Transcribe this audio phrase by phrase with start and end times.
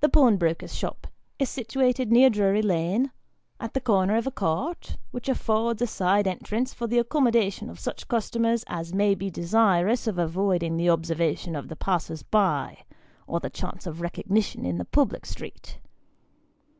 [0.00, 1.06] The pawnbroker's shop
[1.38, 3.12] is situated near Drury Lane,
[3.60, 7.78] at the corner of a court, which affords a side entrance for the accommodation of
[7.78, 12.78] such customers as may be desirous of avoiding the observation of the passers by,
[13.28, 15.78] or the chance of recognition in the public street.